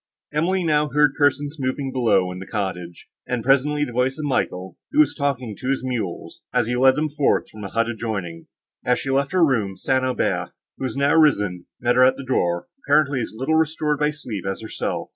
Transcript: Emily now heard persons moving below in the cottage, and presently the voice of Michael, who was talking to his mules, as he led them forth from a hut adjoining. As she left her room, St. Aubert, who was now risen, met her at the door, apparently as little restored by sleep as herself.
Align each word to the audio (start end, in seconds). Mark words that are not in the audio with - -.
Emily 0.33 0.63
now 0.63 0.89
heard 0.89 1.13
persons 1.15 1.57
moving 1.59 1.91
below 1.91 2.31
in 2.31 2.39
the 2.39 2.47
cottage, 2.47 3.07
and 3.27 3.43
presently 3.43 3.83
the 3.83 3.93
voice 3.93 4.17
of 4.17 4.25
Michael, 4.25 4.75
who 4.89 4.99
was 4.99 5.13
talking 5.13 5.55
to 5.59 5.69
his 5.69 5.83
mules, 5.83 6.43
as 6.51 6.65
he 6.65 6.75
led 6.75 6.95
them 6.95 7.07
forth 7.07 7.47
from 7.51 7.63
a 7.63 7.69
hut 7.69 7.87
adjoining. 7.87 8.47
As 8.83 8.97
she 8.97 9.11
left 9.11 9.31
her 9.31 9.45
room, 9.45 9.77
St. 9.77 10.03
Aubert, 10.03 10.53
who 10.79 10.85
was 10.85 10.97
now 10.97 11.13
risen, 11.13 11.67
met 11.79 11.97
her 11.97 12.03
at 12.03 12.17
the 12.17 12.25
door, 12.25 12.65
apparently 12.87 13.21
as 13.21 13.35
little 13.37 13.53
restored 13.53 13.99
by 13.99 14.09
sleep 14.09 14.43
as 14.43 14.61
herself. 14.61 15.09